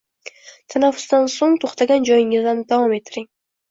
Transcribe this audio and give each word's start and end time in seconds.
Tanaffusdan 0.75 1.29
soʻng 1.35 1.55
toʻxtagan 1.67 2.11
joyingizdan 2.11 2.67
davom 2.75 3.01
ettiring 3.03 3.35